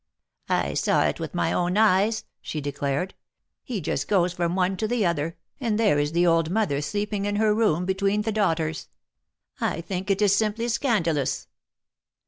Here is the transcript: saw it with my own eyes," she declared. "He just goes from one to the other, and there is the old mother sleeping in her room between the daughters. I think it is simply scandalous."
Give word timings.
saw 0.73 1.03
it 1.03 1.19
with 1.19 1.35
my 1.35 1.53
own 1.53 1.77
eyes," 1.77 2.23
she 2.41 2.59
declared. 2.59 3.13
"He 3.61 3.79
just 3.79 4.07
goes 4.07 4.33
from 4.33 4.55
one 4.55 4.75
to 4.77 4.87
the 4.87 5.05
other, 5.05 5.37
and 5.59 5.79
there 5.79 5.99
is 5.99 6.11
the 6.11 6.25
old 6.25 6.49
mother 6.49 6.81
sleeping 6.81 7.25
in 7.25 7.35
her 7.35 7.53
room 7.53 7.85
between 7.85 8.23
the 8.23 8.31
daughters. 8.31 8.87
I 9.59 9.79
think 9.81 10.09
it 10.09 10.19
is 10.23 10.35
simply 10.35 10.69
scandalous." 10.69 11.45